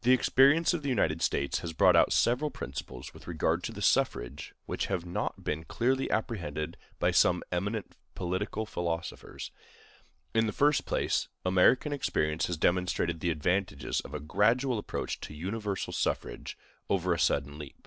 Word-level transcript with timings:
The 0.00 0.12
experience 0.14 0.72
of 0.72 0.82
the 0.82 0.88
United 0.88 1.20
States 1.20 1.58
has 1.58 1.74
brought 1.74 1.94
out 1.96 2.14
several 2.14 2.50
principles 2.50 3.12
with 3.12 3.26
regard 3.26 3.62
to 3.64 3.72
the 3.72 3.82
suffrage 3.82 4.54
which 4.64 4.86
have 4.86 5.04
not 5.04 5.44
been 5.44 5.64
clearly 5.64 6.10
apprehended 6.10 6.78
by 6.98 7.10
some 7.10 7.42
eminent 7.52 7.94
political 8.14 8.64
philosophers. 8.64 9.50
In 10.32 10.46
the 10.46 10.52
first 10.54 10.86
place, 10.86 11.28
American 11.44 11.92
experience 11.92 12.46
has 12.46 12.56
demonstrated 12.56 13.20
the 13.20 13.28
advantages 13.30 14.00
of 14.00 14.14
a 14.14 14.20
gradual 14.20 14.78
approach 14.78 15.20
to 15.20 15.34
universal 15.34 15.92
suffrage, 15.92 16.56
over 16.88 17.12
a 17.12 17.18
sudden 17.18 17.58
leap. 17.58 17.86